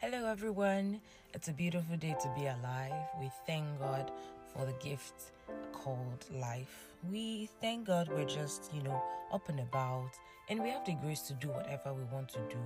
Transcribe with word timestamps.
Hello, 0.00 0.28
everyone. 0.28 1.00
It's 1.34 1.48
a 1.48 1.52
beautiful 1.52 1.96
day 1.96 2.14
to 2.22 2.32
be 2.38 2.46
alive. 2.46 3.08
We 3.20 3.32
thank 3.48 3.80
God 3.80 4.12
for 4.54 4.64
the 4.64 4.72
gift 4.74 5.32
called 5.72 6.24
life. 6.30 6.86
We 7.10 7.50
thank 7.60 7.88
God 7.88 8.08
we're 8.08 8.24
just, 8.24 8.72
you 8.72 8.80
know, 8.84 9.02
up 9.32 9.48
and 9.48 9.58
about, 9.58 10.12
and 10.48 10.62
we 10.62 10.70
have 10.70 10.84
the 10.84 10.94
grace 11.02 11.22
to 11.22 11.34
do 11.34 11.48
whatever 11.48 11.92
we 11.92 12.04
want 12.12 12.28
to 12.28 12.38
do 12.48 12.60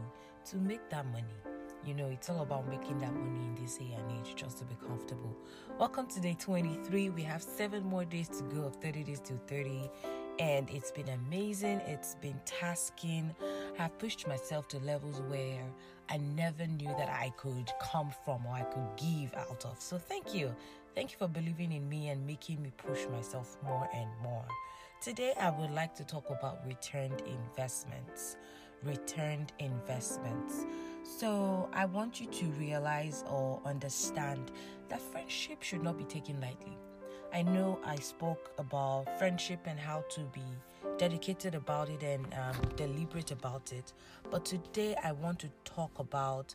to 0.51 0.57
make 0.59 0.91
that 0.91 1.07
money. 1.07 1.39
You 1.87 1.95
know, 1.95 2.09
it's 2.09 2.29
all 2.29 2.43
about 2.43 2.69
making 2.69 2.99
that 2.99 3.15
money 3.15 3.47
in 3.47 3.55
this 3.55 3.79
day 3.79 3.97
and 3.97 4.21
age 4.21 4.35
just 4.35 4.59
to 4.59 4.65
be 4.65 4.75
comfortable. 4.87 5.35
Welcome 5.79 6.09
to 6.09 6.21
day 6.21 6.37
23. 6.39 7.09
We 7.09 7.23
have 7.23 7.43
seven 7.43 7.83
more 7.83 8.05
days 8.05 8.29
to 8.29 8.43
go 8.55 8.65
of 8.67 8.77
30 8.77 9.05
days 9.05 9.21
to 9.21 9.33
30 9.47 9.91
and 10.39 10.69
it's 10.71 10.91
been 10.91 11.09
amazing. 11.09 11.81
It's 11.87 12.15
been 12.17 12.39
tasking. 12.45 13.35
I've 13.79 13.97
pushed 13.99 14.27
myself 14.27 14.69
to 14.69 14.79
levels 14.81 15.21
where 15.29 15.65
I 16.13 16.19
never 16.19 16.67
knew 16.67 16.95
that 16.99 17.09
I 17.09 17.31
could 17.39 17.73
come 17.81 18.13
from 18.23 18.45
or 18.45 18.53
I 18.53 18.65
could 18.65 18.87
give 18.99 19.33
out 19.35 19.65
of. 19.65 19.81
So 19.81 19.97
thank 19.97 20.35
you. 20.35 20.55
Thank 20.95 21.13
you 21.13 21.17
for 21.17 21.27
believing 21.27 21.73
in 21.73 21.89
me 21.89 22.09
and 22.09 22.27
making 22.27 22.63
me 22.63 22.71
push 22.77 23.07
myself 23.11 23.57
more 23.65 23.89
and 23.95 24.11
more. 24.23 24.45
Today, 25.01 25.33
I 25.41 25.49
would 25.49 25.71
like 25.71 25.95
to 25.95 26.05
talk 26.05 26.29
about 26.29 26.67
returned 26.67 27.23
investments. 27.23 28.37
Returned 28.83 29.55
investments. 29.59 30.67
So, 31.19 31.71
I 31.73 31.87
want 31.87 32.21
you 32.21 32.27
to 32.27 32.45
realize 32.53 33.25
or 33.29 33.63
understand 33.65 34.53
that 34.91 35.01
friendship 35.01 35.63
should 35.63 35.83
not 35.83 35.97
be 35.97 36.05
taken 36.05 36.41
lightly 36.41 36.77
I 37.35 37.41
know 37.41 37.79
I 37.83 37.97
spoke 37.97 38.51
about 38.59 39.19
friendship 39.19 39.61
and 39.65 39.81
how 39.81 40.05
to 40.11 40.21
be 40.35 40.43
dedicated 40.99 41.55
about 41.55 41.89
it 41.89 42.03
and 42.03 42.27
um, 42.35 42.57
deliberate 42.77 43.31
about 43.31 43.73
it. 43.73 43.95
But 44.31 44.45
today 44.45 44.95
I 45.03 45.13
want 45.13 45.39
to 45.39 45.49
talk 45.65 45.99
about 45.99 46.55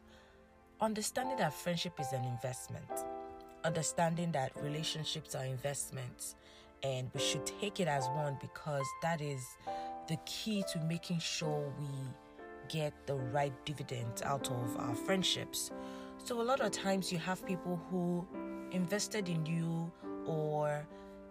understanding 0.80 1.38
that 1.38 1.54
friendship 1.54 2.00
is 2.00 2.14
an 2.14 2.24
investment, 2.26 2.90
understanding 3.64 4.32
that 4.34 4.52
relationships 4.62 5.34
are 5.34 5.46
investments, 5.46 6.36
and 6.84 7.10
we 7.16 7.22
should 7.22 7.46
take 7.60 7.80
it 7.80 7.88
as 7.88 8.06
one 8.10 8.38
because 8.40 8.86
that 9.02 9.20
is 9.20 9.44
the 10.08 10.18
key 10.28 10.64
to 10.74 10.80
making 10.82 11.18
sure 11.18 11.74
we 11.80 11.88
get 12.70 12.94
the 13.08 13.16
right 13.16 13.54
dividend 13.66 14.22
out 14.24 14.52
of 14.52 14.78
our 14.78 14.94
friendships. 14.94 15.72
So, 16.24 16.40
a 16.40 16.44
lot 16.44 16.62
of 16.62 16.72
times 16.72 17.12
you 17.12 17.18
have 17.18 17.44
people 17.46 17.82
who 17.90 18.28
invested 18.72 19.28
in 19.28 19.44
you 19.46 19.92
or 20.28 20.86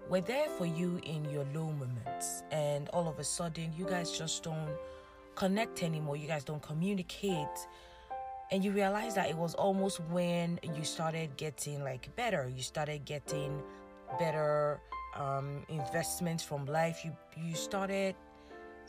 were 0.09 0.21
there 0.21 0.49
for 0.49 0.67
you 0.67 1.01
in 1.05 1.25
your 1.31 1.45
low 1.55 1.73
moments? 1.73 2.43
And 2.51 2.89
all 2.91 3.09
of 3.09 3.19
a 3.19 3.25
sudden 3.25 3.73
you 3.77 3.85
guys 3.85 4.17
just 4.17 4.43
don't 4.43 4.77
connect 5.35 5.83
anymore. 5.83 6.17
You 6.17 6.27
guys 6.27 6.45
don't 6.45 6.63
communicate. 6.63 7.59
And 8.51 8.65
you 8.65 8.71
realize 8.71 9.15
that 9.17 9.29
it 9.29 9.37
was 9.37 9.55
almost 9.55 10.01
when 10.11 10.61
you 10.63 10.85
started 10.85 11.37
getting 11.37 11.83
like 11.83 12.15
better. 12.17 12.51
You 12.55 12.63
started 12.63 13.05
getting 13.05 13.61
better 14.19 14.81
um, 15.17 15.65
investments 15.69 16.45
from 16.45 16.65
life. 16.67 17.05
You 17.05 17.17
you 17.37 17.55
started 17.55 18.15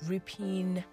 reaping 0.05 0.83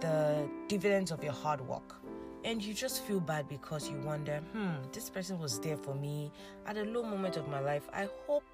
the 0.00 0.48
dividends 0.68 1.10
of 1.10 1.22
your 1.24 1.32
hard 1.32 1.60
work 1.60 2.01
and 2.44 2.62
you 2.62 2.74
just 2.74 3.02
feel 3.04 3.20
bad 3.20 3.48
because 3.48 3.88
you 3.88 3.98
wonder, 3.98 4.40
hmm, 4.52 4.74
this 4.92 5.08
person 5.08 5.38
was 5.38 5.58
there 5.60 5.76
for 5.76 5.94
me 5.94 6.30
at 6.66 6.76
a 6.76 6.84
low 6.84 7.02
moment 7.02 7.36
of 7.36 7.48
my 7.48 7.60
life. 7.60 7.88
I 7.92 8.08
hope 8.26 8.44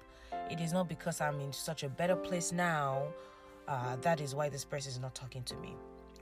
it 0.49 0.59
is 0.59 0.73
not 0.73 0.87
because 0.87 1.21
I'm 1.21 1.39
in 1.39 1.51
such 1.51 1.83
a 1.83 1.89
better 1.89 2.15
place 2.15 2.51
now. 2.51 3.07
Uh, 3.67 3.95
that 4.01 4.21
is 4.21 4.35
why 4.35 4.49
this 4.49 4.65
person 4.65 4.91
is 4.91 4.99
not 4.99 5.15
talking 5.15 5.43
to 5.43 5.55
me. 5.57 5.75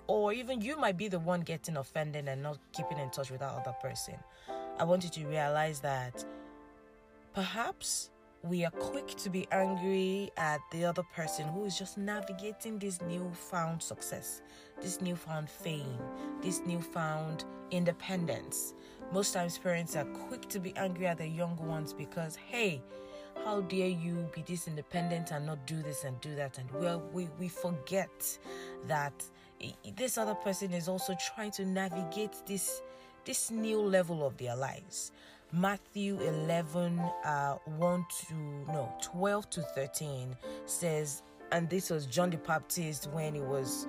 Or 0.07 0.31
even 0.31 0.61
you 0.61 0.77
might 0.77 0.97
be 0.97 1.09
the 1.09 1.19
one 1.19 1.41
getting 1.41 1.77
offended 1.77 2.27
and 2.27 2.41
not 2.41 2.59
keeping 2.71 2.97
in 2.97 3.09
touch 3.09 3.29
with 3.29 3.41
that 3.41 3.51
other 3.53 3.75
person. 3.81 4.15
I 4.79 4.83
want 4.83 5.03
you 5.03 5.09
to 5.09 5.27
realize 5.27 5.79
that 5.81 6.23
perhaps 7.33 8.09
we 8.43 8.63
are 8.66 8.71
quick 8.71 9.07
to 9.07 9.30
be 9.30 9.47
angry 9.52 10.31
at 10.38 10.59
the 10.71 10.85
other 10.85 11.03
person 11.15 11.48
who 11.48 11.65
is 11.65 11.77
just 11.77 11.98
navigating 11.98 12.77
this 12.80 13.02
newfound 13.02 13.81
success, 13.81 14.42
this 14.81 15.02
newfound 15.02 15.49
fame, 15.49 15.98
this 16.42 16.61
newfound 16.65 17.45
independence. 17.71 18.73
Most 19.11 19.33
times, 19.33 19.58
parents 19.58 19.95
are 19.95 20.05
quick 20.05 20.48
to 20.49 20.59
be 20.59 20.75
angry 20.75 21.08
at 21.08 21.17
their 21.17 21.27
younger 21.27 21.64
ones 21.64 21.93
because, 21.93 22.36
hey, 22.36 22.81
how 23.45 23.61
dare 23.61 23.87
you 23.87 24.30
be 24.33 24.42
this 24.42 24.67
independent 24.67 25.31
and 25.31 25.45
not 25.45 25.65
do 25.65 25.81
this 25.81 26.04
and 26.04 26.19
do 26.21 26.36
that? 26.36 26.58
And 26.58 26.69
well, 26.71 27.04
we, 27.14 27.30
we 27.39 27.48
forget 27.48 28.37
that 28.87 29.23
this 29.95 30.17
other 30.17 30.36
person 30.36 30.73
is 30.73 30.87
also 30.87 31.15
trying 31.36 31.52
to 31.52 31.65
navigate 31.65 32.36
this 32.45 32.81
this 33.25 33.52
new 33.52 33.81
level 33.81 34.25
of 34.25 34.37
their 34.37 34.55
lives. 34.55 35.11
Matthew 35.52 36.19
11, 36.19 36.99
uh, 36.99 37.58
1 37.77 38.05
to 38.27 38.35
no 38.67 38.93
12 39.02 39.49
to 39.52 39.61
13 39.61 40.35
says, 40.65 41.23
and 41.52 41.69
this 41.69 41.89
was 41.89 42.05
John 42.05 42.30
the 42.30 42.37
Baptist 42.37 43.09
when 43.11 43.33
he 43.33 43.39
was 43.39 43.87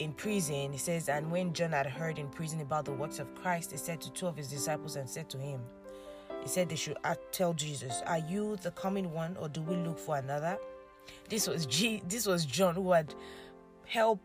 in 0.00 0.12
prison. 0.12 0.72
He 0.72 0.78
says, 0.78 1.08
and 1.08 1.30
when 1.30 1.52
John 1.52 1.70
had 1.70 1.86
heard 1.86 2.18
in 2.18 2.28
prison 2.28 2.60
about 2.60 2.84
the 2.84 2.92
works 2.92 3.20
of 3.20 3.32
Christ, 3.36 3.70
he 3.70 3.76
said 3.76 4.00
to 4.00 4.12
two 4.12 4.26
of 4.26 4.36
his 4.36 4.48
disciples 4.48 4.96
and 4.96 5.08
said 5.08 5.30
to 5.30 5.38
him, 5.38 5.60
he 6.42 6.48
said 6.48 6.68
they 6.68 6.76
should 6.76 6.96
tell 7.32 7.52
Jesus, 7.52 8.02
"Are 8.06 8.18
you 8.18 8.56
the 8.56 8.70
coming 8.72 9.12
one, 9.12 9.36
or 9.38 9.48
do 9.48 9.60
we 9.62 9.76
look 9.76 9.98
for 9.98 10.16
another?" 10.16 10.58
This 11.28 11.46
was 11.48 11.66
G- 11.66 12.02
this 12.06 12.26
was 12.26 12.44
John 12.44 12.74
who 12.74 12.92
had 12.92 13.14
helped 13.86 14.22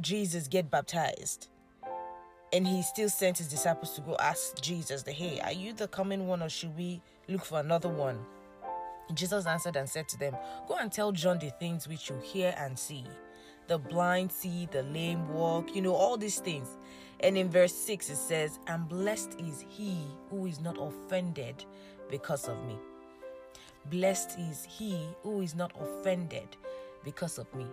Jesus 0.00 0.48
get 0.48 0.70
baptized. 0.70 1.48
And 2.52 2.66
he 2.66 2.82
still 2.82 3.08
sent 3.08 3.38
his 3.38 3.48
disciples 3.48 3.92
to 3.94 4.00
go 4.00 4.16
ask 4.20 4.60
Jesus, 4.60 5.02
the, 5.02 5.12
Hey, 5.12 5.40
are 5.40 5.52
you 5.52 5.72
the 5.72 5.88
coming 5.88 6.26
one 6.26 6.42
or 6.42 6.48
should 6.48 6.76
we 6.76 7.02
look 7.28 7.44
for 7.44 7.60
another 7.60 7.88
one? 7.88 8.18
Jesus 9.14 9.46
answered 9.46 9.76
and 9.76 9.88
said 9.88 10.08
to 10.08 10.18
them, 10.18 10.36
Go 10.68 10.76
and 10.76 10.90
tell 10.90 11.12
John 11.12 11.38
the 11.38 11.50
things 11.50 11.86
which 11.88 12.08
you 12.10 12.16
hear 12.22 12.54
and 12.58 12.78
see. 12.78 13.04
The 13.68 13.78
blind 13.78 14.30
see, 14.30 14.68
the 14.70 14.82
lame 14.84 15.28
walk, 15.28 15.74
you 15.74 15.82
know, 15.82 15.94
all 15.94 16.16
these 16.16 16.38
things. 16.38 16.76
And 17.20 17.36
in 17.36 17.48
verse 17.48 17.74
6 17.74 18.10
it 18.10 18.16
says, 18.16 18.58
And 18.66 18.88
blessed 18.88 19.40
is 19.40 19.64
he 19.68 19.98
who 20.30 20.46
is 20.46 20.60
not 20.60 20.76
offended 20.78 21.64
because 22.10 22.48
of 22.48 22.62
me. 22.64 22.76
Blessed 23.90 24.38
is 24.38 24.64
he 24.64 25.08
who 25.22 25.40
is 25.40 25.54
not 25.54 25.72
offended 25.80 26.56
because 27.04 27.38
of 27.38 27.52
me. 27.54 27.66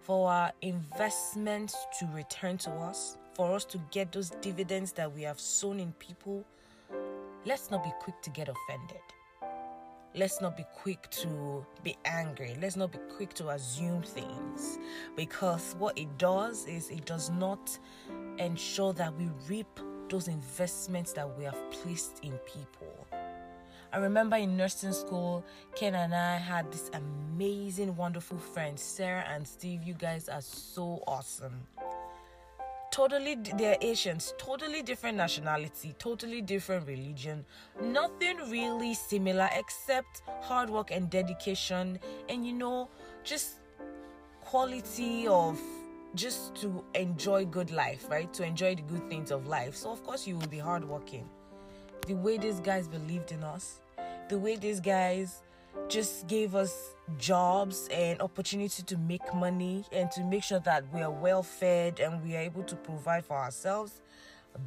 For 0.00 0.30
our 0.30 0.52
investments 0.62 1.76
to 2.00 2.06
return 2.12 2.58
to 2.58 2.70
us, 2.70 3.18
for 3.34 3.54
us 3.54 3.64
to 3.66 3.78
get 3.90 4.12
those 4.12 4.30
dividends 4.40 4.92
that 4.92 5.12
we 5.12 5.22
have 5.22 5.40
sown 5.40 5.80
in 5.80 5.92
people, 5.94 6.44
let's 7.44 7.70
not 7.70 7.82
be 7.82 7.92
quick 8.00 8.20
to 8.22 8.30
get 8.30 8.48
offended. 8.48 9.00
Let's 10.14 10.42
not 10.42 10.58
be 10.58 10.64
quick 10.74 11.08
to 11.22 11.64
be 11.82 11.96
angry. 12.04 12.54
Let's 12.60 12.76
not 12.76 12.92
be 12.92 12.98
quick 13.16 13.32
to 13.34 13.48
assume 13.48 14.02
things 14.02 14.78
because 15.16 15.74
what 15.78 15.96
it 15.96 16.18
does 16.18 16.66
is 16.66 16.90
it 16.90 17.06
does 17.06 17.30
not 17.30 17.78
ensure 18.36 18.92
that 18.92 19.16
we 19.16 19.30
reap 19.48 19.80
those 20.10 20.28
investments 20.28 21.14
that 21.14 21.38
we 21.38 21.44
have 21.44 21.58
placed 21.70 22.20
in 22.22 22.32
people. 22.40 23.06
I 23.94 23.98
remember 23.98 24.36
in 24.36 24.56
nursing 24.56 24.92
school, 24.92 25.44
Ken 25.74 25.94
and 25.94 26.14
I 26.14 26.36
had 26.36 26.70
this 26.70 26.90
amazing, 26.92 27.96
wonderful 27.96 28.38
friends, 28.38 28.82
Sarah 28.82 29.24
and 29.28 29.46
Steve. 29.46 29.82
You 29.82 29.94
guys 29.94 30.28
are 30.28 30.42
so 30.42 31.02
awesome 31.06 31.66
totally 32.92 33.34
they're 33.56 33.78
asians 33.80 34.34
totally 34.38 34.82
different 34.82 35.16
nationality 35.16 35.94
totally 35.98 36.40
different 36.40 36.86
religion 36.86 37.44
nothing 37.82 38.36
really 38.50 38.94
similar 38.94 39.48
except 39.56 40.22
hard 40.42 40.70
work 40.70 40.90
and 40.90 41.10
dedication 41.10 41.98
and 42.28 42.46
you 42.46 42.52
know 42.52 42.88
just 43.24 43.60
quality 44.42 45.26
of 45.26 45.58
just 46.14 46.54
to 46.54 46.84
enjoy 46.94 47.44
good 47.46 47.70
life 47.70 48.04
right? 48.10 48.30
To 48.34 48.44
enjoy 48.44 48.74
the 48.74 48.82
good 48.82 49.08
things 49.08 49.30
of 49.30 49.46
life. 49.46 49.74
So 49.74 49.90
of 49.90 50.04
course 50.04 50.26
you 50.26 50.36
will 50.36 50.48
be 50.48 50.58
hardworking. 50.58 51.26
The 52.06 52.12
way 52.12 52.36
these 52.36 52.60
guys 52.60 52.86
believed 52.86 53.32
in 53.32 53.42
us 53.42 53.80
the 54.28 54.38
way 54.38 54.56
these 54.56 54.80
guys 54.80 55.42
just 55.88 56.26
gave 56.26 56.54
us 56.54 56.94
jobs 57.18 57.88
and 57.92 58.20
opportunity 58.20 58.82
to 58.82 58.96
make 58.96 59.34
money 59.34 59.84
and 59.92 60.10
to 60.12 60.24
make 60.24 60.42
sure 60.42 60.60
that 60.60 60.84
we 60.92 61.02
are 61.02 61.10
well 61.10 61.42
fed 61.42 62.00
and 62.00 62.22
we 62.22 62.36
are 62.36 62.40
able 62.40 62.62
to 62.62 62.76
provide 62.76 63.24
for 63.24 63.36
ourselves 63.36 64.00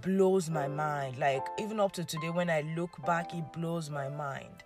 blows 0.02 0.50
my 0.50 0.68
mind. 0.68 1.18
Like, 1.18 1.46
even 1.60 1.80
up 1.80 1.92
to 1.94 2.04
today, 2.04 2.30
when 2.30 2.50
I 2.50 2.62
look 2.76 3.04
back, 3.06 3.34
it 3.34 3.52
blows 3.54 3.90
my 3.90 4.10
mind. 4.10 4.64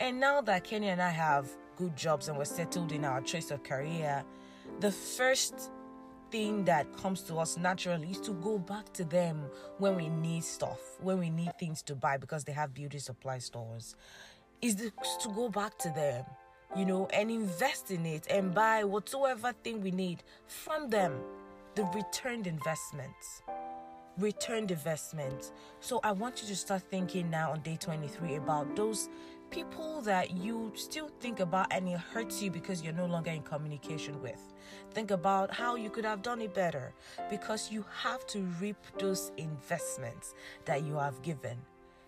And 0.00 0.20
now 0.20 0.40
that 0.42 0.64
Kenny 0.64 0.88
and 0.88 1.02
I 1.02 1.10
have 1.10 1.48
good 1.76 1.96
jobs 1.96 2.28
and 2.28 2.38
we're 2.38 2.44
settled 2.44 2.92
in 2.92 3.04
our 3.04 3.20
choice 3.20 3.50
of 3.50 3.62
career, 3.62 4.24
the 4.80 4.90
first 4.90 5.70
thing 6.30 6.64
that 6.64 6.92
comes 6.96 7.22
to 7.22 7.36
us 7.38 7.56
naturally 7.56 8.10
is 8.10 8.20
to 8.20 8.32
go 8.32 8.58
back 8.58 8.92
to 8.92 9.04
them 9.04 9.42
when 9.78 9.96
we 9.96 10.08
need 10.08 10.44
stuff, 10.44 10.78
when 11.00 11.18
we 11.18 11.30
need 11.30 11.50
things 11.58 11.82
to 11.82 11.94
buy 11.94 12.16
because 12.16 12.44
they 12.44 12.52
have 12.52 12.74
beauty 12.74 12.98
supply 12.98 13.38
stores 13.38 13.96
is 14.62 14.74
to 14.76 15.28
go 15.34 15.48
back 15.48 15.78
to 15.78 15.88
them, 15.90 16.24
you 16.76 16.84
know, 16.84 17.06
and 17.12 17.30
invest 17.30 17.90
in 17.90 18.04
it 18.06 18.26
and 18.30 18.54
buy 18.54 18.84
whatsoever 18.84 19.52
thing 19.64 19.80
we 19.80 19.90
need 19.90 20.22
from 20.46 20.90
them. 20.90 21.20
The 21.74 21.84
returned 21.94 22.46
investments. 22.46 23.42
returned 24.18 24.72
investment. 24.72 25.52
So 25.80 26.00
I 26.02 26.12
want 26.12 26.42
you 26.42 26.48
to 26.48 26.56
start 26.56 26.82
thinking 26.90 27.30
now 27.30 27.52
on 27.52 27.60
day 27.60 27.76
23 27.80 28.34
about 28.36 28.74
those 28.74 29.08
people 29.50 30.02
that 30.02 30.32
you 30.32 30.72
still 30.74 31.08
think 31.20 31.40
about 31.40 31.68
and 31.72 31.88
it 31.88 31.98
hurts 31.98 32.42
you 32.42 32.50
because 32.50 32.82
you're 32.82 32.92
no 32.92 33.06
longer 33.06 33.30
in 33.30 33.42
communication 33.42 34.20
with. 34.20 34.40
Think 34.92 35.10
about 35.12 35.54
how 35.54 35.76
you 35.76 35.88
could 35.88 36.04
have 36.04 36.22
done 36.22 36.42
it 36.42 36.52
better 36.52 36.92
because 37.30 37.70
you 37.70 37.84
have 38.02 38.26
to 38.26 38.40
reap 38.60 38.76
those 38.98 39.30
investments 39.36 40.34
that 40.64 40.82
you 40.82 40.96
have 40.96 41.22
given. 41.22 41.56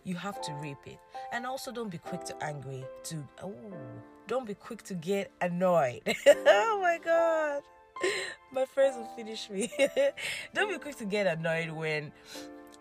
You 0.05 0.15
have 0.17 0.41
to 0.43 0.53
reap 0.55 0.79
it. 0.87 0.99
And 1.33 1.47
also 1.47 1.73
don't 1.73 1.91
be 1.91 1.99
quick 1.99 2.25
to 2.25 2.43
angry 2.43 2.85
to 3.05 3.17
oh 3.43 3.55
don't 4.27 4.47
be 4.47 4.55
quick 4.55 4.83
to 4.85 4.95
get 4.95 5.33
annoyed. 5.41 6.03
oh 6.27 6.79
my 6.81 6.99
god. 7.05 7.63
My 8.53 8.65
friends 8.65 8.97
will 8.97 9.11
finish 9.17 9.51
me. 9.51 9.71
don't 10.55 10.71
be 10.71 10.79
quick 10.79 10.97
to 10.97 11.05
get 11.05 11.27
annoyed 11.27 11.71
when 11.71 12.13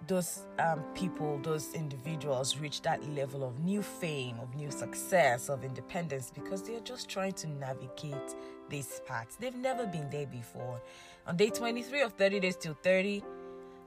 those 0.08 0.44
um, 0.60 0.84
people, 0.94 1.40
those 1.44 1.74
individuals 1.74 2.58
reach 2.58 2.82
that 2.84 3.04
level 3.10 3.44
of 3.44 3.60
new 3.60 3.82
fame, 3.82 4.40
of 4.40 4.56
new 4.56 4.72
success, 4.72 5.50
of 5.50 5.64
independence 5.64 6.32
because 6.34 6.64
they're 6.64 6.80
just 6.80 7.10
trying 7.10 7.34
to 7.34 7.48
navigate 7.48 8.36
these 8.70 9.02
paths. 9.08 9.36
They've 9.36 9.56
never 9.56 9.86
been 9.86 10.10
there 10.10 10.28
before. 10.28 10.82
On 11.28 11.36
day 11.36 11.50
23 11.50 12.02
of 12.02 12.14
30 12.14 12.40
days 12.40 12.56
till 12.56 12.76
30, 12.82 13.24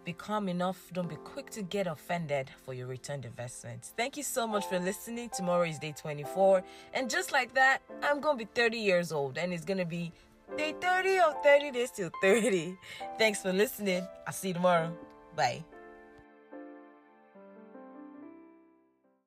become 0.04 0.48
enough. 0.48 0.90
Don't 0.92 1.08
be 1.08 1.16
quick 1.16 1.50
to 1.50 1.62
get 1.62 1.86
offended 1.86 2.50
for 2.64 2.74
your 2.74 2.86
returned 2.86 3.24
investment. 3.24 3.92
Thank 3.96 4.16
you 4.16 4.22
so 4.22 4.46
much 4.46 4.66
for 4.66 4.78
listening. 4.78 5.30
Tomorrow 5.30 5.64
is 5.64 5.78
day 5.78 5.94
24. 5.96 6.62
And 6.94 7.10
just 7.10 7.32
like 7.32 7.54
that, 7.54 7.82
I'm 8.02 8.20
going 8.20 8.38
to 8.38 8.44
be 8.44 8.50
30 8.54 8.78
years 8.78 9.12
old 9.12 9.38
and 9.38 9.52
it's 9.52 9.64
going 9.64 9.78
to 9.78 9.84
be 9.84 10.12
day 10.56 10.74
30 10.80 11.18
of 11.18 11.42
30 11.42 11.70
days 11.70 11.90
till 11.90 12.10
30. 12.22 12.76
Thanks 13.18 13.42
for 13.42 13.52
listening. 13.52 14.06
I'll 14.26 14.32
see 14.32 14.48
you 14.48 14.54
tomorrow. 14.54 14.92
Bye. 15.36 15.64